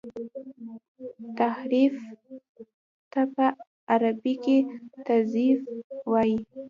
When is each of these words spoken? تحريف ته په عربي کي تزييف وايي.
تحريف 1.39 1.95
ته 3.11 3.21
په 3.33 3.45
عربي 3.91 4.33
کي 4.43 4.57
تزييف 5.07 5.61
وايي. 6.11 6.39